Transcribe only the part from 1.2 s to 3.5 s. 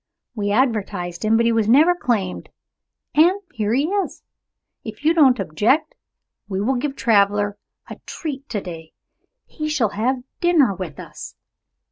him, but he was never claimed and